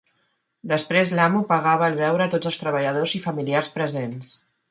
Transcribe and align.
Després, 0.69 1.11
l'amo 1.19 1.41
pagava 1.51 1.91
el 1.91 1.99
beure 2.01 2.25
a 2.27 2.33
tots 2.35 2.51
els 2.53 2.59
treballadors 2.63 3.15
i 3.19 3.23
familiars 3.29 3.73
presents. 3.79 4.35